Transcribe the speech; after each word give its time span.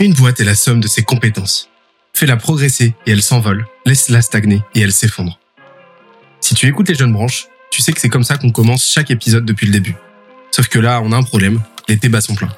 Une 0.00 0.14
boîte 0.14 0.40
est 0.40 0.44
la 0.44 0.54
somme 0.54 0.80
de 0.80 0.88
ses 0.88 1.02
compétences. 1.02 1.68
Fais-la 2.14 2.38
progresser 2.38 2.94
et 3.06 3.10
elle 3.10 3.20
s'envole. 3.20 3.66
Laisse-la 3.84 4.22
stagner 4.22 4.62
et 4.74 4.80
elle 4.80 4.92
s'effondre. 4.92 5.38
Si 6.40 6.54
tu 6.54 6.66
écoutes 6.66 6.88
les 6.88 6.94
jeunes 6.94 7.12
branches, 7.12 7.48
tu 7.70 7.82
sais 7.82 7.92
que 7.92 8.00
c'est 8.00 8.08
comme 8.08 8.24
ça 8.24 8.38
qu'on 8.38 8.50
commence 8.50 8.86
chaque 8.86 9.10
épisode 9.10 9.44
depuis 9.44 9.66
le 9.66 9.72
début. 9.72 9.94
Sauf 10.52 10.68
que 10.68 10.78
là, 10.78 11.02
on 11.04 11.12
a 11.12 11.16
un 11.18 11.22
problème. 11.22 11.60
Les 11.86 11.96
débats 11.96 12.22
sont 12.22 12.34
pleins. 12.34 12.48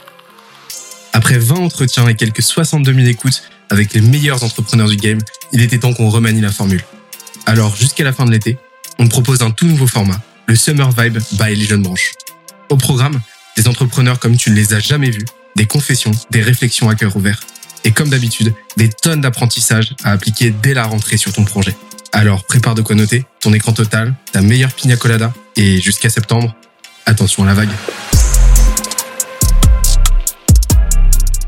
Après 1.12 1.36
20 1.36 1.56
entretiens 1.56 2.06
et 2.06 2.14
quelques 2.14 2.42
62 2.42 2.94
000 2.94 3.06
écoutes 3.08 3.42
avec 3.70 3.92
les 3.92 4.02
meilleurs 4.02 4.44
entrepreneurs 4.44 4.88
du 4.88 4.96
game, 4.96 5.18
il 5.50 5.62
était 5.62 5.78
temps 5.78 5.94
qu'on 5.94 6.10
remanie 6.10 6.40
la 6.40 6.52
formule. 6.52 6.84
Alors, 7.46 7.74
jusqu'à 7.74 8.04
la 8.04 8.12
fin 8.12 8.24
de 8.24 8.30
l'été, 8.30 8.56
on 9.00 9.08
propose 9.08 9.42
un 9.42 9.50
tout 9.50 9.66
nouveau 9.66 9.88
format, 9.88 10.20
le 10.46 10.54
Summer 10.54 10.90
Vibe 10.92 11.18
by 11.32 11.56
les 11.56 11.64
jeunes 11.64 11.82
branches. 11.82 12.12
Au 12.70 12.76
programme, 12.76 13.20
des 13.56 13.66
entrepreneurs 13.66 14.20
comme 14.20 14.36
tu 14.36 14.50
ne 14.50 14.54
les 14.54 14.74
as 14.74 14.78
jamais 14.78 15.10
vus, 15.10 15.24
des 15.56 15.66
confessions, 15.66 16.12
des 16.30 16.42
réflexions 16.42 16.88
à 16.88 16.94
cœur 16.94 17.16
ouvert, 17.16 17.40
et 17.84 17.92
comme 17.92 18.08
d'habitude, 18.08 18.54
des 18.76 18.88
tonnes 18.88 19.20
d'apprentissages 19.20 19.94
à 20.04 20.12
appliquer 20.12 20.50
dès 20.50 20.74
la 20.74 20.84
rentrée 20.84 21.16
sur 21.16 21.32
ton 21.32 21.44
projet. 21.44 21.76
Alors 22.12 22.44
prépare 22.44 22.74
de 22.74 22.82
quoi 22.82 22.94
noter, 22.94 23.24
ton 23.40 23.52
écran 23.52 23.72
total, 23.72 24.14
ta 24.32 24.42
meilleure 24.42 24.72
pina 24.72 24.96
colada, 24.96 25.32
et 25.56 25.80
jusqu'à 25.80 26.10
septembre, 26.10 26.54
attention 27.06 27.44
à 27.44 27.46
la 27.46 27.54
vague. 27.54 27.70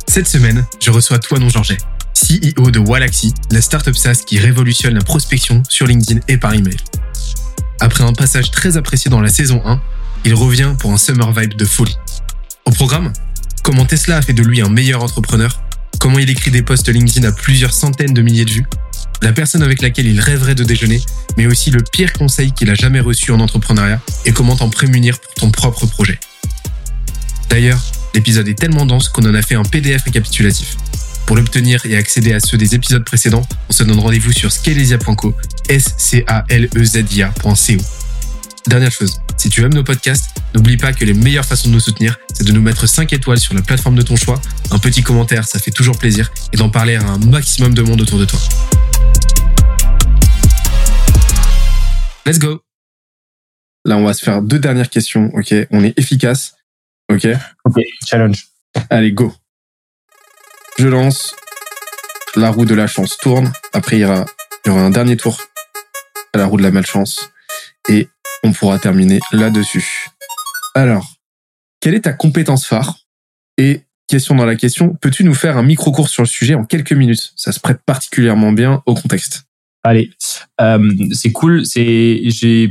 Cette 0.06 0.28
semaine, 0.28 0.64
je 0.80 0.90
reçois 0.90 1.18
Toinon 1.18 1.48
Georget, 1.48 1.78
CEO 2.14 2.70
de 2.70 2.78
Walaxy, 2.78 3.34
la 3.50 3.60
startup 3.60 3.96
SaaS 3.96 4.22
qui 4.26 4.38
révolutionne 4.38 4.94
la 4.94 5.02
prospection 5.02 5.62
sur 5.68 5.86
LinkedIn 5.86 6.20
et 6.28 6.36
par 6.36 6.54
email. 6.54 6.76
Après 7.80 8.04
un 8.04 8.12
passage 8.12 8.50
très 8.50 8.76
apprécié 8.76 9.10
dans 9.10 9.20
la 9.20 9.28
saison 9.28 9.60
1, 9.64 9.80
il 10.24 10.34
revient 10.34 10.74
pour 10.78 10.92
un 10.92 10.96
summer 10.96 11.32
vibe 11.32 11.54
de 11.54 11.64
folie. 11.64 11.96
Au 12.64 12.70
programme, 12.70 13.12
comment 13.64 13.86
Tesla 13.86 14.18
a 14.18 14.22
fait 14.22 14.34
de 14.34 14.42
lui 14.42 14.60
un 14.60 14.68
meilleur 14.68 15.02
entrepreneur, 15.02 15.60
comment 15.98 16.18
il 16.18 16.28
écrit 16.28 16.50
des 16.50 16.62
posts 16.62 16.88
LinkedIn 16.88 17.26
à 17.26 17.32
plusieurs 17.32 17.72
centaines 17.72 18.12
de 18.12 18.20
milliers 18.20 18.44
de 18.44 18.50
vues, 18.50 18.66
la 19.22 19.32
personne 19.32 19.62
avec 19.62 19.80
laquelle 19.80 20.06
il 20.06 20.20
rêverait 20.20 20.54
de 20.54 20.64
déjeuner, 20.64 21.00
mais 21.38 21.46
aussi 21.46 21.70
le 21.70 21.82
pire 21.82 22.12
conseil 22.12 22.52
qu'il 22.52 22.70
a 22.70 22.74
jamais 22.74 23.00
reçu 23.00 23.32
en 23.32 23.40
entrepreneuriat 23.40 24.00
et 24.26 24.32
comment 24.32 24.54
t'en 24.54 24.68
prémunir 24.68 25.18
pour 25.18 25.32
ton 25.34 25.50
propre 25.50 25.86
projet. 25.86 26.20
D'ailleurs, 27.48 27.82
l'épisode 28.14 28.46
est 28.48 28.58
tellement 28.58 28.84
dense 28.84 29.08
qu'on 29.08 29.24
en 29.24 29.34
a 29.34 29.40
fait 29.40 29.54
un 29.54 29.64
PDF 29.64 30.02
récapitulatif. 30.04 30.76
Pour 31.24 31.36
l'obtenir 31.36 31.86
et 31.86 31.96
accéder 31.96 32.34
à 32.34 32.40
ceux 32.40 32.58
des 32.58 32.74
épisodes 32.74 33.04
précédents, 33.04 33.46
on 33.70 33.72
se 33.72 33.82
donne 33.82 33.98
rendez-vous 33.98 34.32
sur 34.32 34.52
scalesia.co, 34.52 35.34
s 35.70 35.94
Dernière 38.66 38.90
chose, 38.90 39.20
si 39.36 39.50
tu 39.50 39.62
aimes 39.62 39.74
nos 39.74 39.84
podcasts, 39.84 40.30
n'oublie 40.54 40.78
pas 40.78 40.94
que 40.94 41.04
les 41.04 41.12
meilleures 41.12 41.44
façons 41.44 41.68
de 41.68 41.74
nous 41.74 41.80
soutenir, 41.80 42.18
c'est 42.32 42.44
de 42.44 42.52
nous 42.52 42.62
mettre 42.62 42.86
5 42.86 43.12
étoiles 43.12 43.38
sur 43.38 43.52
la 43.52 43.60
plateforme 43.60 43.94
de 43.94 44.00
ton 44.00 44.16
choix, 44.16 44.40
un 44.70 44.78
petit 44.78 45.02
commentaire, 45.02 45.46
ça 45.46 45.58
fait 45.58 45.70
toujours 45.70 45.98
plaisir, 45.98 46.32
et 46.50 46.56
d'en 46.56 46.70
parler 46.70 46.96
à 46.96 47.02
un 47.02 47.18
maximum 47.18 47.74
de 47.74 47.82
monde 47.82 48.00
autour 48.00 48.18
de 48.18 48.24
toi. 48.24 48.38
Let's 52.24 52.38
go. 52.38 52.62
Là, 53.84 53.98
on 53.98 54.04
va 54.04 54.14
se 54.14 54.24
faire 54.24 54.40
deux 54.40 54.58
dernières 54.58 54.88
questions, 54.88 55.30
ok? 55.34 55.54
On 55.70 55.84
est 55.84 55.98
efficace, 55.98 56.54
ok? 57.12 57.28
Ok, 57.66 57.76
challenge. 58.06 58.46
Allez, 58.88 59.12
go. 59.12 59.34
Je 60.78 60.88
lance, 60.88 61.36
la 62.34 62.50
roue 62.50 62.64
de 62.64 62.74
la 62.74 62.86
chance 62.86 63.18
tourne, 63.18 63.52
après 63.74 63.98
il 63.98 64.00
y 64.00 64.04
aura, 64.06 64.24
il 64.64 64.70
y 64.70 64.72
aura 64.72 64.80
un 64.80 64.90
dernier 64.90 65.18
tour. 65.18 65.38
À 66.32 66.38
la 66.38 66.46
roue 66.46 66.56
de 66.56 66.62
la 66.62 66.70
malchance, 66.70 67.30
et 67.88 68.08
on 68.44 68.52
pourra 68.52 68.78
terminer 68.78 69.18
là-dessus. 69.32 70.06
Alors, 70.74 71.06
quelle 71.80 71.94
est 71.94 72.02
ta 72.02 72.12
compétence 72.12 72.66
phare? 72.66 72.98
Et 73.58 73.82
question 74.06 74.34
dans 74.34 74.46
la 74.46 74.54
question, 74.54 74.96
peux-tu 75.00 75.24
nous 75.24 75.34
faire 75.34 75.56
un 75.56 75.62
micro-cours 75.62 76.08
sur 76.08 76.22
le 76.22 76.28
sujet 76.28 76.54
en 76.54 76.64
quelques 76.64 76.92
minutes? 76.92 77.32
Ça 77.36 77.50
se 77.52 77.58
prête 77.58 77.80
particulièrement 77.84 78.52
bien 78.52 78.82
au 78.86 78.94
contexte. 78.94 79.44
Allez, 79.82 80.10
euh, 80.60 80.90
c'est 81.12 81.32
cool. 81.32 81.66
C'est 81.66 82.22
j'ai 82.24 82.70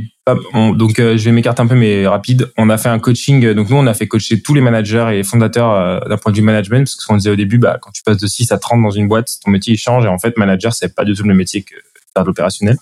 donc 0.74 0.98
euh, 0.98 1.16
je 1.16 1.24
vais 1.24 1.32
m'écarter 1.32 1.62
un 1.62 1.66
peu 1.66 1.76
mais 1.76 2.06
rapide. 2.06 2.50
On 2.56 2.70
a 2.70 2.78
fait 2.78 2.88
un 2.88 2.98
coaching. 2.98 3.52
Donc 3.52 3.70
nous 3.70 3.76
on 3.76 3.86
a 3.86 3.94
fait 3.94 4.08
coacher 4.08 4.42
tous 4.42 4.54
les 4.54 4.60
managers 4.60 5.10
et 5.12 5.22
fondateurs 5.22 5.70
euh, 5.70 6.00
d'un 6.08 6.16
point 6.16 6.32
de 6.32 6.36
vue 6.36 6.42
management 6.42 6.80
parce 6.80 6.96
que 6.96 7.02
ce 7.02 7.06
qu'on 7.06 7.16
disait 7.16 7.30
au 7.30 7.36
début, 7.36 7.58
bah 7.58 7.78
quand 7.80 7.92
tu 7.92 8.02
passes 8.02 8.16
de 8.16 8.26
6 8.26 8.50
à 8.50 8.58
30 8.58 8.82
dans 8.82 8.90
une 8.90 9.06
boîte, 9.06 9.30
ton 9.44 9.52
métier 9.52 9.76
change 9.76 10.06
et 10.06 10.08
en 10.08 10.18
fait 10.18 10.36
manager 10.36 10.72
c'est 10.72 10.94
pas 10.94 11.04
du 11.04 11.14
tout 11.14 11.22
le 11.22 11.34
métier 11.34 11.62
que 11.62 11.74
de 12.22 12.26
l'opérationnel. 12.26 12.76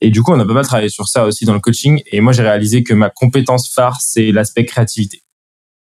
Et 0.00 0.10
du 0.10 0.22
coup 0.22 0.32
on 0.32 0.40
a 0.40 0.46
pas 0.46 0.52
mal 0.52 0.64
travaillé 0.64 0.88
sur 0.88 1.08
ça 1.08 1.26
aussi 1.26 1.44
dans 1.44 1.54
le 1.54 1.60
coaching. 1.60 2.02
Et 2.06 2.20
moi 2.20 2.32
j'ai 2.32 2.42
réalisé 2.42 2.82
que 2.82 2.94
ma 2.94 3.10
compétence 3.10 3.72
phare 3.72 4.00
c'est 4.00 4.32
l'aspect 4.32 4.64
créativité. 4.64 5.22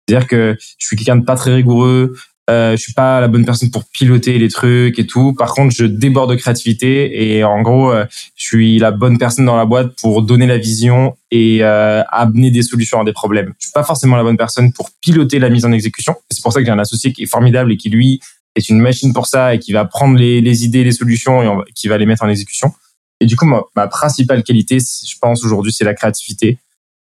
C'est-à-dire 0.07 0.29
que 0.29 0.57
je 0.79 0.87
suis 0.87 0.97
quelqu'un 0.97 1.17
de 1.17 1.25
pas 1.25 1.37
très 1.37 1.55
rigoureux, 1.55 2.15
euh, 2.51 2.73
je 2.73 2.83
suis 2.83 2.93
pas 2.93 3.21
la 3.21 3.29
bonne 3.29 3.45
personne 3.45 3.71
pour 3.71 3.85
piloter 3.85 4.37
les 4.39 4.49
trucs 4.49 4.99
et 4.99 5.07
tout. 5.07 5.35
Par 5.35 5.55
contre, 5.55 5.75
je 5.75 5.85
déborde 5.85 6.31
de 6.31 6.35
créativité 6.35 7.37
et 7.37 7.45
en 7.45 7.63
gros, 7.63 7.93
euh, 7.93 8.05
je 8.35 8.45
suis 8.45 8.79
la 8.81 8.91
bonne 8.91 9.19
personne 9.19 9.45
dans 9.45 9.57
la 9.57 9.67
boîte 9.67 9.93
pour 10.01 10.23
donner 10.23 10.49
la 10.49 10.59
vision 10.59 11.17
et 11.31 11.59
euh, 11.63 12.03
amener 12.11 12.51
des 12.51 12.63
solutions 12.63 13.01
à 13.01 13.05
des 13.05 13.13
problèmes. 13.13 13.55
Je 13.59 13.67
suis 13.67 13.73
pas 13.73 13.85
forcément 13.85 14.17
la 14.17 14.25
bonne 14.25 14.37
personne 14.37 14.73
pour 14.73 14.91
piloter 15.01 15.39
la 15.39 15.49
mise 15.49 15.65
en 15.65 15.71
exécution. 15.71 16.17
C'est 16.29 16.43
pour 16.43 16.53
ça 16.53 16.59
que 16.59 16.67
j'ai 16.67 16.73
un 16.73 16.79
associé 16.81 17.13
qui 17.13 17.23
est 17.23 17.27
formidable 17.27 17.71
et 17.71 17.77
qui 17.77 17.89
lui 17.89 18.21
est 18.57 18.69
une 18.69 18.81
machine 18.81 19.13
pour 19.13 19.29
ça 19.29 19.55
et 19.55 19.61
qui 19.61 19.73
va 19.73 19.85
prendre 19.85 20.19
les 20.19 20.65
idées, 20.65 20.83
les 20.83 20.93
solutions 20.93 21.63
et 21.63 21.73
qui 21.73 21.87
va 21.87 21.99
les 21.99 22.07
mettre 22.07 22.25
en 22.25 22.29
exécution. 22.29 22.73
Et 23.21 23.27
du 23.27 23.37
coup, 23.37 23.47
ma, 23.47 23.87
principale 23.89 24.43
qualité, 24.43 24.79
je 24.79 25.15
pense 25.21 25.45
aujourd'hui, 25.45 25.73
c'est 25.73 25.85
la 25.85 25.95
créativité. 25.95 26.59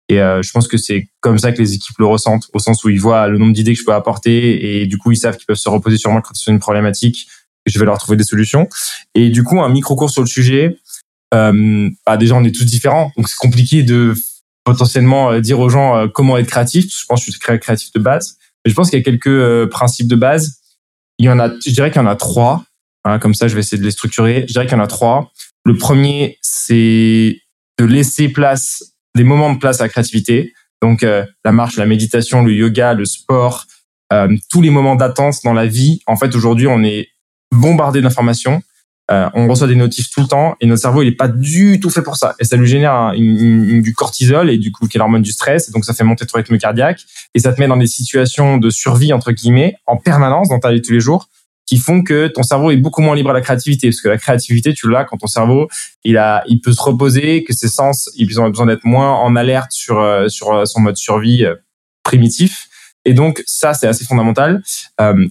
Et 0.08 0.20
euh, 0.20 0.42
je 0.42 0.50
pense 0.52 0.66
que 0.68 0.76
c'est 0.76 1.08
comme 1.20 1.38
ça 1.38 1.52
que 1.52 1.58
les 1.58 1.74
équipes 1.74 1.98
le 1.98 2.06
ressentent, 2.06 2.48
au 2.54 2.58
sens 2.58 2.82
où 2.82 2.88
ils 2.88 3.00
voient 3.00 3.28
le 3.28 3.38
nombre 3.38 3.52
d'idées 3.52 3.74
que 3.74 3.80
je 3.80 3.84
peux 3.84 3.92
apporter 3.92 4.80
et 4.80 4.86
du 4.86 4.96
coup 4.96 5.12
ils 5.12 5.18
savent 5.18 5.36
qu'ils 5.36 5.44
peuvent 5.44 5.56
se 5.56 5.68
reposer 5.68 5.98
sur 5.98 6.10
moi 6.10 6.22
quand 6.22 6.34
c'est 6.34 6.50
une 6.50 6.60
problématique, 6.60 7.28
que 7.66 7.70
je 7.70 7.78
vais 7.78 7.84
leur 7.84 7.98
trouver 7.98 8.16
des 8.16 8.24
solutions. 8.24 8.68
Et 9.14 9.28
du 9.28 9.44
coup 9.44 9.60
un 9.60 9.68
micro 9.68 9.96
cours 9.96 10.10
sur 10.10 10.22
le 10.22 10.26
sujet. 10.26 10.78
Euh, 11.34 11.90
bah 12.06 12.16
déjà 12.16 12.34
on 12.36 12.44
est 12.44 12.54
tous 12.54 12.64
différents, 12.64 13.12
donc 13.18 13.28
c'est 13.28 13.36
compliqué 13.36 13.82
de 13.82 14.14
potentiellement 14.64 15.32
euh, 15.32 15.40
dire 15.40 15.60
aux 15.60 15.68
gens 15.68 15.96
euh, 15.96 16.08
comment 16.08 16.38
être 16.38 16.46
créatif. 16.46 16.86
Je 16.90 17.04
pense 17.06 17.20
que 17.20 17.26
je 17.26 17.38
suis 17.38 17.58
créatif 17.60 17.92
de 17.92 18.00
base, 18.00 18.38
mais 18.64 18.70
je 18.70 18.74
pense 18.74 18.88
qu'il 18.88 18.98
y 18.98 19.02
a 19.02 19.04
quelques 19.04 19.70
principes 19.70 20.08
de 20.08 20.16
base. 20.16 20.60
Il 21.18 21.26
y 21.26 21.28
en 21.28 21.38
a, 21.38 21.50
je 21.50 21.70
dirais 21.70 21.90
qu'il 21.90 22.00
y 22.00 22.04
en 22.04 22.08
a 22.08 22.16
trois. 22.16 22.64
Hein, 23.04 23.18
comme 23.18 23.34
ça, 23.34 23.48
je 23.48 23.54
vais 23.54 23.60
essayer 23.60 23.78
de 23.78 23.84
les 23.84 23.90
structurer. 23.90 24.44
Je 24.48 24.52
dirais 24.52 24.66
qu'il 24.66 24.76
y 24.76 24.80
en 24.80 24.84
a 24.84 24.86
trois. 24.86 25.30
Le 25.64 25.76
premier, 25.76 26.38
c'est 26.42 27.40
de 27.78 27.84
laisser 27.84 28.28
place 28.28 28.94
des 29.14 29.24
moments 29.24 29.52
de 29.52 29.58
place 29.58 29.80
à 29.80 29.84
la 29.84 29.88
créativité. 29.88 30.52
Donc 30.82 31.02
euh, 31.02 31.24
la 31.44 31.52
marche, 31.52 31.76
la 31.76 31.86
méditation, 31.86 32.42
le 32.42 32.52
yoga, 32.52 32.94
le 32.94 33.04
sport, 33.04 33.66
euh, 34.12 34.34
tous 34.50 34.62
les 34.62 34.70
moments 34.70 34.94
d'attente 34.94 35.36
dans 35.44 35.52
la 35.52 35.66
vie. 35.66 36.00
En 36.06 36.16
fait, 36.16 36.34
aujourd'hui, 36.34 36.66
on 36.66 36.82
est 36.82 37.08
bombardé 37.52 38.00
d'informations. 38.00 38.62
Euh, 39.10 39.28
on 39.32 39.48
reçoit 39.48 39.66
des 39.66 39.74
notifs 39.74 40.10
tout 40.10 40.20
le 40.20 40.26
temps 40.26 40.54
et 40.60 40.66
notre 40.66 40.82
cerveau 40.82 41.00
il 41.00 41.08
est 41.08 41.16
pas 41.16 41.28
du 41.28 41.80
tout 41.80 41.88
fait 41.88 42.02
pour 42.02 42.16
ça 42.16 42.34
et 42.40 42.44
ça 42.44 42.56
lui 42.58 42.66
génère 42.66 43.14
du 43.16 43.94
cortisol 43.94 44.50
et 44.50 44.58
du 44.58 44.70
coup 44.70 44.86
qui 44.86 44.98
est 44.98 45.00
l'hormone 45.00 45.22
du 45.22 45.32
stress 45.32 45.66
et 45.66 45.72
donc 45.72 45.86
ça 45.86 45.94
fait 45.94 46.04
monter 46.04 46.26
ton 46.26 46.36
rythme 46.36 46.58
cardiaque 46.58 47.00
et 47.34 47.38
ça 47.38 47.54
te 47.54 47.58
met 47.58 47.66
dans 47.66 47.78
des 47.78 47.86
situations 47.86 48.58
de 48.58 48.68
survie 48.68 49.14
entre 49.14 49.32
guillemets 49.32 49.76
en 49.86 49.96
permanence 49.96 50.50
dans 50.50 50.58
ta 50.58 50.72
vie 50.72 50.82
tous 50.82 50.92
les 50.92 51.00
jours 51.00 51.30
qui 51.68 51.76
font 51.76 52.02
que 52.02 52.28
ton 52.28 52.42
cerveau 52.42 52.70
est 52.70 52.78
beaucoup 52.78 53.02
moins 53.02 53.14
libre 53.14 53.28
à 53.28 53.34
la 53.34 53.42
créativité. 53.42 53.88
Parce 53.88 54.00
que 54.00 54.08
la 54.08 54.16
créativité, 54.16 54.72
tu 54.72 54.88
l'as 54.88 55.04
quand 55.04 55.18
ton 55.18 55.26
cerveau, 55.26 55.68
il 56.02 56.16
a, 56.16 56.42
il 56.46 56.62
peut 56.62 56.72
se 56.72 56.80
reposer, 56.80 57.44
que 57.44 57.52
ses 57.52 57.68
sens, 57.68 58.08
ils 58.16 58.40
ont 58.40 58.48
besoin 58.48 58.64
d'être 58.64 58.84
moins 58.84 59.12
en 59.12 59.36
alerte 59.36 59.70
sur, 59.70 60.00
euh, 60.00 60.28
sur 60.28 60.50
euh, 60.50 60.64
son 60.64 60.80
mode 60.80 60.96
survie 60.96 61.44
euh, 61.44 61.54
primitif. 62.04 62.68
Et 63.04 63.12
donc 63.12 63.42
ça, 63.44 63.74
c'est 63.74 63.86
assez 63.86 64.04
fondamental. 64.04 64.62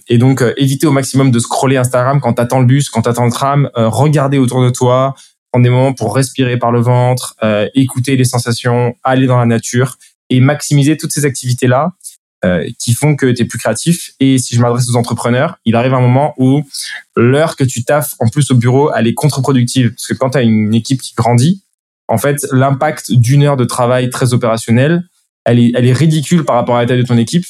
et 0.08 0.18
donc 0.18 0.42
éviter 0.56 0.86
au 0.86 0.90
maximum 0.90 1.30
de 1.30 1.38
scroller 1.38 1.76
Instagram 1.76 2.20
quand 2.20 2.32
t'attends 2.32 2.60
le 2.60 2.66
bus, 2.66 2.88
quand 2.88 3.02
t'attends 3.02 3.26
le 3.26 3.30
tram. 3.30 3.70
regarder 3.74 4.38
autour 4.38 4.64
de 4.64 4.70
toi, 4.70 5.14
prendre 5.52 5.62
des 5.62 5.70
moments 5.70 5.92
pour 5.92 6.16
respirer 6.16 6.56
par 6.56 6.72
le 6.72 6.80
ventre, 6.80 7.36
écouter 7.74 8.16
les 8.16 8.24
sensations, 8.24 8.96
aller 9.04 9.26
dans 9.26 9.38
la 9.38 9.46
nature 9.46 9.96
et 10.28 10.40
maximiser 10.40 10.96
toutes 10.96 11.12
ces 11.12 11.24
activités 11.24 11.68
là 11.68 11.92
euh, 12.44 12.68
qui 12.78 12.94
font 12.94 13.16
que 13.16 13.26
tu 13.26 13.42
es 13.42 13.44
plus 13.44 13.58
créatif. 13.58 14.12
Et 14.20 14.38
si 14.38 14.54
je 14.54 14.60
m'adresse 14.60 14.88
aux 14.88 14.96
entrepreneurs, 14.96 15.58
il 15.64 15.74
arrive 15.74 15.94
un 15.94 16.00
moment 16.00 16.34
où 16.38 16.62
l'heure 17.16 17.56
que 17.56 17.64
tu 17.64 17.84
taffes 17.84 18.14
en 18.20 18.28
plus 18.28 18.50
au 18.50 18.54
bureau, 18.54 18.92
elle 18.94 19.06
est 19.06 19.14
contre-productive. 19.14 19.90
Parce 19.90 20.06
que 20.06 20.14
quand 20.14 20.30
tu 20.30 20.38
as 20.38 20.42
une 20.42 20.74
équipe 20.74 21.00
qui 21.00 21.14
grandit, 21.14 21.62
en 22.06 22.16
fait, 22.16 22.46
l'impact 22.52 23.12
d'une 23.12 23.42
heure 23.42 23.56
de 23.56 23.64
travail 23.64 24.08
très 24.10 24.32
opérationnel, 24.34 25.02
elle 25.44 25.58
est, 25.58 25.72
elle 25.74 25.86
est 25.86 25.92
ridicule 25.92 26.44
par 26.44 26.56
rapport 26.56 26.76
à 26.76 26.82
la 26.82 26.86
taille 26.86 27.02
de 27.02 27.06
ton 27.06 27.18
équipe. 27.18 27.44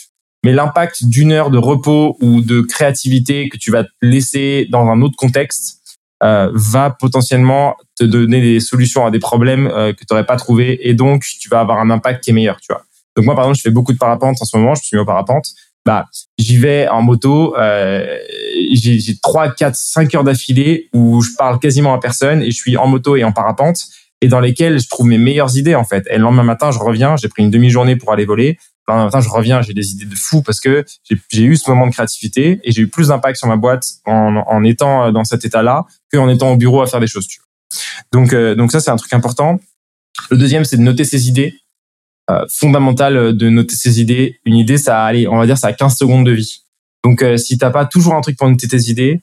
Mais 0.45 0.53
l'impact 0.53 1.05
d'une 1.05 1.33
heure 1.33 1.51
de 1.51 1.59
repos 1.59 2.17
ou 2.21 2.41
de 2.41 2.61
créativité 2.61 3.49
que 3.49 3.57
tu 3.57 3.71
vas 3.71 3.85
laisser 4.03 4.67
dans 4.71 4.87
un 4.87 5.03
autre 5.03 5.17
contexte 5.17 5.79
euh, 6.23 6.51
va 6.55 6.91
potentiellement 6.91 7.77
te 7.97 8.05
donner 8.05 8.41
des 8.41 8.59
solutions 8.59 9.07
à 9.07 9.11
des 9.11 9.21
problèmes 9.21 9.69
euh, 9.69 9.93
que 9.93 10.01
tu 10.01 10.07
n'aurais 10.11 10.27
pas 10.27 10.37
trouvé 10.37 10.89
et 10.89 10.95
donc 10.95 11.25
tu 11.41 11.49
vas 11.49 11.61
avoir 11.61 11.79
un 11.79 11.91
impact 11.91 12.25
qui 12.25 12.31
est 12.31 12.33
meilleur, 12.33 12.61
tu 12.61 12.73
vois. 12.73 12.85
Donc 13.19 13.25
moi, 13.25 13.35
par 13.35 13.47
exemple, 13.47 13.57
je 13.57 13.63
fais 13.63 13.71
beaucoup 13.73 13.93
de 13.93 13.99
parapente 13.99 14.41
en 14.41 14.45
ce 14.45 14.57
moment. 14.57 14.77
Je 14.77 14.85
suis 14.85 14.97
mis 14.97 15.01
au 15.01 15.05
parapente. 15.05 15.47
Bah, 15.85 16.07
j'y 16.39 16.57
vais 16.57 16.87
en 16.87 17.03
moto. 17.03 17.57
Euh, 17.59 18.17
j'ai 18.71 19.19
3, 19.21 19.57
4, 19.57 19.75
5 19.75 20.15
heures 20.15 20.23
d'affilée 20.23 20.89
où 20.95 21.21
je 21.21 21.31
parle 21.37 21.59
quasiment 21.59 21.93
à 21.93 21.99
personne 21.99 22.43
et 22.43 22.53
je 22.53 22.57
suis 22.57 22.77
en 22.77 22.87
moto 22.87 23.17
et 23.17 23.25
en 23.25 23.33
parapente 23.33 23.81
et 24.21 24.29
dans 24.29 24.39
lesquelles 24.39 24.79
je 24.79 24.89
trouve 24.89 25.09
mes 25.09 25.19
meilleures 25.19 25.57
idées 25.57 25.75
en 25.75 25.83
fait. 25.83 26.07
Et 26.11 26.17
le 26.17 26.23
lendemain 26.23 26.45
matin, 26.45 26.71
je 26.71 26.79
reviens. 26.79 27.17
J'ai 27.17 27.27
pris 27.27 27.43
une 27.43 27.51
demi-journée 27.51 27.97
pour 27.97 28.13
aller 28.13 28.25
voler. 28.25 28.57
le 28.87 28.95
matin, 28.95 29.21
je 29.21 29.29
reviens, 29.29 29.63
j'ai 29.63 29.75
des 29.75 29.91
idées 29.91 30.07
de 30.07 30.15
fou 30.15 30.41
parce 30.43 30.61
que 30.61 30.85
j'ai 31.33 31.43
eu 31.43 31.57
ce 31.57 31.69
moment 31.69 31.89
de 31.89 31.93
créativité 31.93 32.61
et 32.63 32.71
j'ai 32.71 32.83
eu 32.83 32.89
plus 32.89 33.09
d'impact 33.09 33.37
sur 33.37 33.49
ma 33.49 33.57
boîte 33.57 33.85
en, 34.07 34.45
en 34.47 34.63
étant 34.63 35.11
dans 35.11 35.25
cet 35.25 35.45
état-là 35.45 35.87
qu'en 36.13 36.29
étant 36.29 36.53
au 36.53 36.57
bureau 36.57 36.83
à 36.83 36.87
faire 36.87 37.01
des 37.01 37.09
choses. 37.09 37.27
Tu 37.27 37.41
Donc, 38.13 38.33
donc 38.33 38.71
ça, 38.71 38.79
c'est 38.79 38.93
un 38.93 38.97
truc 38.97 39.13
important. 39.13 39.59
Le 40.31 40.37
deuxième, 40.37 40.65
c'est 40.65 40.77
de 40.77 40.83
noter 40.83 41.03
ses 41.03 41.27
idées. 41.27 41.55
Euh, 42.31 42.45
fondamental 42.53 43.35
de 43.35 43.49
noter 43.49 43.75
ses 43.75 44.03
idées. 44.03 44.39
Une 44.45 44.57
idée, 44.57 44.77
ça 44.77 45.07
a, 45.07 45.15
on 45.15 45.39
va 45.39 45.47
dire, 45.47 45.57
ça 45.57 45.69
a 45.69 45.73
15 45.73 45.97
secondes 45.97 46.27
de 46.27 46.33
vie. 46.33 46.63
Donc, 47.05 47.23
euh, 47.23 47.37
si 47.39 47.57
t'as 47.59 47.71
pas 47.71 47.87
toujours 47.87 48.15
un 48.15 48.21
truc 48.21 48.37
pour 48.37 48.49
noter 48.49 48.69
tes 48.69 48.91
idées, 48.91 49.23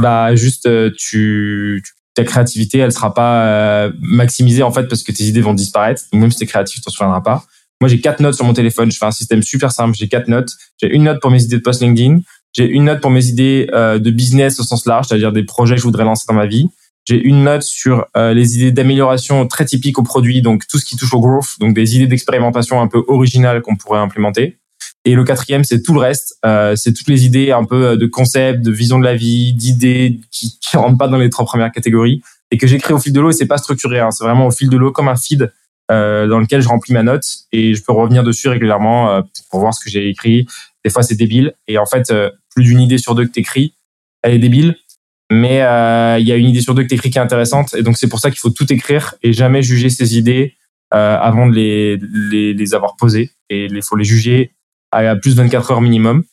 bah 0.00 0.34
juste 0.34 0.64
euh, 0.64 0.90
tu, 0.96 1.82
ta 2.14 2.24
créativité, 2.24 2.78
elle 2.78 2.92
sera 2.92 3.12
pas 3.12 3.46
euh, 3.46 3.92
maximisée 4.00 4.62
en 4.62 4.72
fait 4.72 4.84
parce 4.84 5.02
que 5.02 5.12
tes 5.12 5.24
idées 5.24 5.42
vont 5.42 5.54
disparaître. 5.54 6.02
même 6.14 6.30
si 6.30 6.38
t'es 6.38 6.46
créatif, 6.46 6.76
tu 6.76 6.80
t'en 6.80 6.90
souviendras 6.90 7.20
pas. 7.20 7.44
Moi, 7.82 7.88
j'ai 7.88 8.00
quatre 8.00 8.20
notes 8.20 8.34
sur 8.34 8.44
mon 8.44 8.54
téléphone. 8.54 8.90
Je 8.90 8.96
fais 8.96 9.04
un 9.04 9.10
système 9.10 9.42
super 9.42 9.72
simple. 9.72 9.94
J'ai 9.94 10.08
quatre 10.08 10.28
notes. 10.28 10.52
J'ai 10.80 10.88
une 10.94 11.02
note 11.02 11.20
pour 11.20 11.30
mes 11.30 11.42
idées 11.42 11.56
de 11.56 11.62
post 11.62 11.82
LinkedIn. 11.82 12.20
J'ai 12.54 12.66
une 12.66 12.84
note 12.84 13.00
pour 13.00 13.10
mes 13.10 13.26
idées 13.26 13.66
de 13.72 14.10
business 14.10 14.60
au 14.60 14.62
sens 14.62 14.86
large, 14.86 15.08
c'est-à-dire 15.08 15.32
des 15.32 15.42
projets 15.42 15.74
que 15.74 15.80
je 15.80 15.86
voudrais 15.86 16.04
lancer 16.04 16.24
dans 16.28 16.34
ma 16.34 16.46
vie. 16.46 16.68
J'ai 17.04 17.20
une 17.20 17.44
note 17.44 17.62
sur 17.62 18.06
euh, 18.16 18.32
les 18.32 18.56
idées 18.56 18.72
d'amélioration 18.72 19.46
très 19.46 19.64
typiques 19.64 19.98
au 19.98 20.02
produit, 20.02 20.40
donc 20.42 20.66
tout 20.68 20.78
ce 20.78 20.84
qui 20.84 20.96
touche 20.96 21.12
au 21.14 21.20
growth, 21.20 21.58
donc 21.58 21.74
des 21.74 21.96
idées 21.96 22.06
d'expérimentation 22.06 22.80
un 22.80 22.86
peu 22.86 23.02
originales 23.08 23.60
qu'on 23.62 23.76
pourrait 23.76 24.00
implémenter. 24.00 24.58
Et 25.04 25.14
le 25.14 25.24
quatrième, 25.24 25.64
c'est 25.64 25.82
tout 25.82 25.94
le 25.94 26.00
reste. 26.00 26.36
Euh, 26.46 26.76
c'est 26.76 26.92
toutes 26.92 27.08
les 27.08 27.26
idées 27.26 27.50
un 27.50 27.64
peu 27.64 27.96
de 27.96 28.06
concept, 28.06 28.62
de 28.62 28.70
vision 28.70 29.00
de 29.00 29.04
la 29.04 29.16
vie, 29.16 29.52
d'idées 29.52 30.20
qui, 30.30 30.58
qui 30.60 30.76
rentrent 30.76 30.98
pas 30.98 31.08
dans 31.08 31.18
les 31.18 31.28
trois 31.28 31.44
premières 31.44 31.72
catégories 31.72 32.22
et 32.52 32.58
que 32.58 32.66
j'écris 32.68 32.92
au 32.92 32.98
fil 32.98 33.12
de 33.12 33.20
l'eau. 33.20 33.30
Et 33.30 33.32
c'est 33.32 33.46
pas 33.46 33.58
structuré, 33.58 33.98
hein, 33.98 34.10
c'est 34.12 34.22
vraiment 34.22 34.46
au 34.46 34.52
fil 34.52 34.68
de 34.68 34.76
l'eau 34.76 34.92
comme 34.92 35.08
un 35.08 35.16
feed 35.16 35.50
euh, 35.90 36.28
dans 36.28 36.38
lequel 36.38 36.62
je 36.62 36.68
remplis 36.68 36.92
ma 36.92 37.02
note 37.02 37.24
et 37.50 37.74
je 37.74 37.82
peux 37.82 37.92
revenir 37.92 38.22
dessus 38.22 38.48
régulièrement 38.48 39.10
euh, 39.10 39.22
pour 39.50 39.60
voir 39.60 39.74
ce 39.74 39.84
que 39.84 39.90
j'ai 39.90 40.08
écrit. 40.08 40.46
Des 40.84 40.90
fois, 40.90 41.02
c'est 41.02 41.16
débile. 41.16 41.54
Et 41.66 41.76
en 41.76 41.86
fait, 41.86 42.10
euh, 42.10 42.30
plus 42.54 42.64
d'une 42.64 42.80
idée 42.80 42.98
sur 42.98 43.14
deux 43.14 43.26
que 43.26 43.32
t'écris, 43.32 43.74
elle 44.22 44.34
est 44.34 44.38
débile 44.38 44.76
mais 45.32 45.62
euh, 45.62 46.18
il 46.18 46.26
y 46.26 46.32
a 46.32 46.36
une 46.36 46.48
idée 46.48 46.60
sur 46.60 46.74
deux 46.74 46.82
que 46.82 46.88
t'écris 46.88 47.10
qui 47.10 47.18
est 47.18 47.22
intéressante 47.22 47.74
et 47.74 47.82
donc 47.82 47.96
c'est 47.96 48.08
pour 48.08 48.20
ça 48.20 48.30
qu'il 48.30 48.38
faut 48.38 48.50
tout 48.50 48.70
écrire 48.72 49.14
et 49.22 49.32
jamais 49.32 49.62
juger 49.62 49.88
ses 49.88 50.16
idées 50.16 50.54
euh, 50.94 51.16
avant 51.18 51.46
de 51.46 51.54
les, 51.54 51.98
les, 52.30 52.52
les, 52.52 52.74
avoir 52.74 52.96
posées 52.96 53.30
et 53.48 53.64
il 53.64 53.82
faut 53.82 53.96
les 53.96 54.04
juger 54.04 54.52
à 54.92 55.16
plus 55.16 55.34
de 55.34 55.42
24 55.42 55.70
heures 55.72 55.80
minimum. 55.80 56.24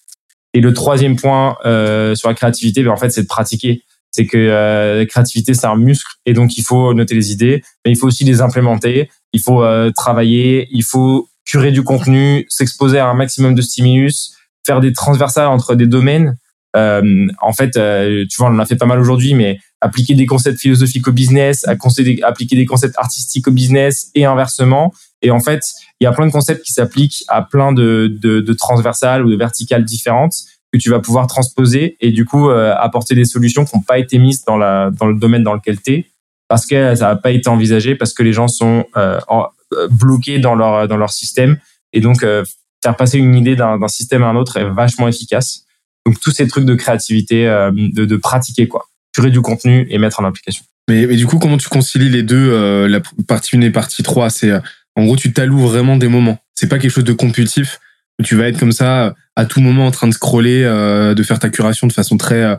Et 0.53 0.61
le 0.61 0.73
troisième 0.73 1.15
point 1.15 1.57
euh, 1.65 2.15
sur 2.15 2.27
la 2.27 2.35
créativité, 2.35 2.83
ben 2.83 2.91
en 2.91 2.97
fait, 2.97 3.09
c'est 3.09 3.23
de 3.23 3.27
pratiquer. 3.27 3.83
C'est 4.11 4.25
que 4.25 4.37
euh, 4.37 4.97
la 4.97 5.05
créativité, 5.05 5.53
c'est 5.53 5.67
un 5.67 5.75
muscle 5.75 6.11
et 6.25 6.33
donc 6.33 6.57
il 6.57 6.63
faut 6.63 6.93
noter 6.95 7.13
les 7.13 7.31
idées, 7.31 7.63
mais 7.85 7.91
il 7.91 7.97
faut 7.97 8.07
aussi 8.07 8.23
les 8.23 8.41
implémenter. 8.41 9.09
Il 9.33 9.39
faut 9.39 9.63
euh, 9.63 9.91
travailler, 9.91 10.67
il 10.71 10.83
faut 10.83 11.29
curer 11.45 11.71
du 11.71 11.83
contenu, 11.83 12.45
s'exposer 12.49 12.97
à 12.97 13.07
un 13.07 13.13
maximum 13.13 13.53
de 13.53 13.61
stimulus, 13.61 14.33
faire 14.65 14.79
des 14.79 14.93
transversales 14.93 15.47
entre 15.47 15.75
des 15.75 15.85
domaines 15.85 16.37
euh, 16.75 17.27
en 17.41 17.53
fait, 17.53 17.77
euh, 17.77 18.25
tu 18.29 18.37
vois, 18.37 18.49
on 18.49 18.55
en 18.55 18.59
a 18.59 18.65
fait 18.65 18.75
pas 18.75 18.85
mal 18.85 18.99
aujourd'hui, 18.99 19.33
mais 19.33 19.59
appliquer 19.81 20.13
des 20.13 20.25
concepts 20.25 20.59
philosophiques 20.59 21.07
au 21.07 21.11
business, 21.11 21.65
appliquer 21.67 22.55
des 22.55 22.65
concepts 22.65 22.97
artistiques 22.97 23.47
au 23.47 23.51
business 23.51 24.11
et 24.13 24.25
inversement. 24.25 24.93
Et 25.21 25.31
en 25.31 25.39
fait, 25.39 25.61
il 25.99 26.03
y 26.03 26.07
a 26.07 26.11
plein 26.11 26.27
de 26.27 26.31
concepts 26.31 26.63
qui 26.63 26.73
s'appliquent 26.73 27.23
à 27.27 27.41
plein 27.41 27.71
de, 27.71 28.07
de, 28.21 28.39
de, 28.41 28.53
transversales 28.53 29.25
ou 29.25 29.29
de 29.29 29.35
verticales 29.35 29.83
différentes 29.83 30.33
que 30.71 30.77
tu 30.77 30.89
vas 30.89 30.99
pouvoir 30.99 31.27
transposer 31.27 31.97
et 31.99 32.11
du 32.11 32.25
coup 32.25 32.49
euh, 32.49 32.75
apporter 32.77 33.15
des 33.15 33.25
solutions 33.25 33.65
qui 33.65 33.75
n'ont 33.75 33.81
pas 33.81 33.97
été 33.97 34.19
mises 34.19 34.45
dans, 34.45 34.57
la, 34.57 34.91
dans 34.91 35.07
le 35.07 35.17
domaine 35.17 35.43
dans 35.43 35.53
lequel 35.53 35.81
tu 35.81 35.93
es 35.93 36.05
parce 36.47 36.65
que 36.65 36.95
ça 36.95 37.07
n'a 37.07 37.15
pas 37.15 37.31
été 37.31 37.49
envisagé, 37.49 37.95
parce 37.95 38.13
que 38.13 38.23
les 38.23 38.33
gens 38.33 38.47
sont 38.47 38.85
euh, 38.97 39.19
bloqués 39.91 40.39
dans 40.39 40.55
leur, 40.55 40.87
dans 40.87 40.97
leur 40.97 41.11
système. 41.11 41.57
Et 41.93 42.01
donc, 42.01 42.25
faire 42.83 42.95
passer 42.95 43.19
une 43.19 43.35
idée 43.35 43.55
d'un 43.55 43.87
système 43.87 44.23
à 44.23 44.27
un 44.27 44.35
autre 44.35 44.57
est 44.57 44.67
vachement 44.67 45.07
efficace. 45.07 45.65
Donc 46.09 46.19
tous 46.19 46.31
ces 46.31 46.47
trucs 46.47 46.65
de 46.65 46.73
créativité, 46.73 47.47
euh, 47.47 47.69
de, 47.71 48.03
de, 48.03 48.15
pratiquer 48.15 48.67
quoi, 48.67 48.87
curer 49.13 49.29
du 49.29 49.41
contenu 49.41 49.85
et 49.91 49.99
mettre 49.99 50.19
en 50.19 50.25
application. 50.25 50.65
Mais, 50.89 51.05
mais 51.05 51.15
du 51.15 51.27
coup, 51.27 51.37
comment 51.37 51.59
tu 51.59 51.69
concilies 51.69 52.09
les 52.09 52.23
deux, 52.23 52.49
euh, 52.51 52.87
la 52.87 52.99
partie 53.27 53.55
1 53.55 53.61
et 53.61 53.69
partie 53.69 54.01
3 54.01 54.31
C'est 54.31 54.49
euh, 54.49 54.59
en 54.95 55.05
gros, 55.05 55.15
tu 55.15 55.31
t'alloues 55.31 55.59
vraiment 55.59 55.97
des 55.97 56.07
moments. 56.07 56.39
C'est 56.55 56.67
pas 56.67 56.79
quelque 56.79 56.89
chose 56.89 57.03
de 57.03 57.13
compulsif. 57.13 57.79
Tu 58.23 58.35
vas 58.35 58.47
être 58.47 58.57
comme 58.57 58.71
ça 58.71 59.13
à 59.35 59.45
tout 59.45 59.61
moment 59.61 59.85
en 59.85 59.91
train 59.91 60.07
de 60.07 60.13
scroller, 60.13 60.63
de 60.63 61.23
faire 61.23 61.37
ta 61.37 61.49
curation 61.49 61.87
de 61.87 61.93
façon 61.93 62.17
très 62.17 62.57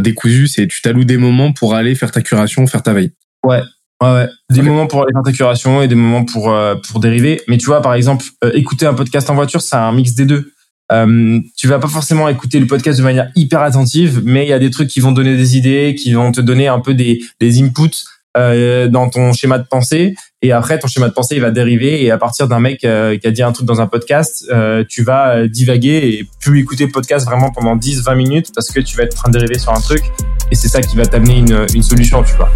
décousue. 0.00 0.46
C'est 0.46 0.66
tu 0.66 0.80
t'alloues 0.80 1.04
des 1.04 1.18
moments 1.18 1.52
pour 1.52 1.74
aller 1.74 1.94
faire 1.94 2.10
ta 2.10 2.22
curation, 2.22 2.66
faire 2.66 2.82
ta 2.82 2.94
veille. 2.94 3.10
Ouais, 3.44 3.60
Ouais, 4.00 4.12
ouais. 4.12 4.28
Des 4.48 4.62
moments 4.62 4.86
pour 4.86 5.02
aller 5.02 5.12
faire 5.12 5.22
ta 5.22 5.32
curation 5.32 5.82
et 5.82 5.88
des 5.88 5.94
moments 5.94 6.24
pour 6.24 6.56
pour 6.88 7.00
dériver. 7.00 7.42
Mais 7.48 7.58
tu 7.58 7.66
vois, 7.66 7.82
par 7.82 7.92
exemple, 7.92 8.24
écouter 8.54 8.86
un 8.86 8.94
podcast 8.94 9.28
en 9.28 9.34
voiture, 9.34 9.60
c'est 9.60 9.76
un 9.76 9.92
mix 9.92 10.14
des 10.14 10.24
deux. 10.24 10.53
Euh, 10.92 11.40
tu 11.56 11.66
vas 11.66 11.78
pas 11.78 11.88
forcément 11.88 12.28
écouter 12.28 12.60
le 12.60 12.66
podcast 12.66 12.98
de 12.98 13.04
manière 13.04 13.30
hyper 13.36 13.60
attentive, 13.60 14.20
mais 14.24 14.44
il 14.44 14.48
y 14.48 14.52
a 14.52 14.58
des 14.58 14.70
trucs 14.70 14.88
qui 14.88 15.00
vont 15.00 15.12
donner 15.12 15.36
des 15.36 15.56
idées, 15.56 15.94
qui 15.98 16.12
vont 16.12 16.30
te 16.30 16.40
donner 16.40 16.68
un 16.68 16.80
peu 16.80 16.94
des, 16.94 17.22
des 17.40 17.62
inputs 17.62 18.04
euh, 18.36 18.88
dans 18.88 19.08
ton 19.10 19.32
schéma 19.32 19.58
de 19.58 19.64
pensée. 19.64 20.16
Et 20.42 20.50
après, 20.50 20.80
ton 20.80 20.88
schéma 20.88 21.08
de 21.08 21.14
pensée, 21.14 21.36
il 21.36 21.40
va 21.40 21.52
dériver. 21.52 22.02
Et 22.02 22.10
à 22.10 22.18
partir 22.18 22.48
d'un 22.48 22.58
mec 22.58 22.84
euh, 22.84 23.16
qui 23.16 23.28
a 23.28 23.30
dit 23.30 23.44
un 23.44 23.52
truc 23.52 23.64
dans 23.64 23.80
un 23.80 23.86
podcast, 23.86 24.44
euh, 24.50 24.82
tu 24.88 25.04
vas 25.04 25.46
divaguer 25.46 26.18
et 26.18 26.28
plus 26.40 26.60
écouter 26.60 26.86
le 26.86 26.90
podcast 26.90 27.26
vraiment 27.26 27.52
pendant 27.52 27.76
10-20 27.76 28.16
minutes 28.16 28.50
parce 28.52 28.72
que 28.72 28.80
tu 28.80 28.96
vas 28.96 29.04
être 29.04 29.14
en 29.14 29.22
train 29.22 29.30
de 29.30 29.38
dériver 29.38 29.58
sur 29.58 29.72
un 29.72 29.80
truc. 29.80 30.02
Et 30.50 30.56
c'est 30.56 30.68
ça 30.68 30.80
qui 30.80 30.96
va 30.96 31.06
t'amener 31.06 31.38
une, 31.38 31.64
une 31.74 31.82
solution, 31.82 32.24
tu 32.24 32.34
vois. 32.34 32.50